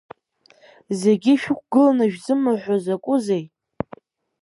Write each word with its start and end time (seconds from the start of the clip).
Зегьы 0.99 1.33
шәықәгыланы 1.41 2.05
шәзымҳәҳәо 2.11 2.75
закәызеи? 2.85 3.43